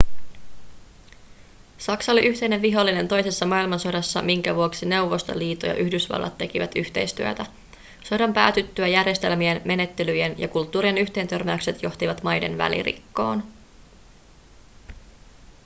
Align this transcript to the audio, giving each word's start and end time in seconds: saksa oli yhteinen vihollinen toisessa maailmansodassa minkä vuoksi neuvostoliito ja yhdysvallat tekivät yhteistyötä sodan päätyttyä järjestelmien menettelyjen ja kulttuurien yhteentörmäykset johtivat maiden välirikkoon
saksa 1.77 2.11
oli 2.11 2.25
yhteinen 2.25 2.61
vihollinen 2.61 3.07
toisessa 3.07 3.45
maailmansodassa 3.45 4.21
minkä 4.21 4.55
vuoksi 4.55 4.85
neuvostoliito 4.85 5.65
ja 5.65 5.73
yhdysvallat 5.73 6.37
tekivät 6.37 6.71
yhteistyötä 6.75 7.45
sodan 8.03 8.33
päätyttyä 8.33 8.87
järjestelmien 8.87 9.61
menettelyjen 9.65 10.39
ja 10.39 10.47
kulttuurien 10.47 10.97
yhteentörmäykset 10.97 11.83
johtivat 11.83 12.23
maiden 12.23 12.57
välirikkoon 12.57 13.43